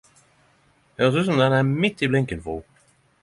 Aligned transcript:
Høyres 1.01 1.17
ut 1.23 1.27
som 1.27 1.37
den 1.43 1.55
er 1.57 1.69
midt 1.85 2.03
i 2.07 2.09
blinken 2.13 2.41
for 2.47 2.57
ho. 2.59 2.81